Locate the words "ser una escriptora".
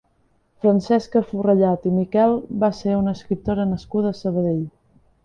2.79-3.67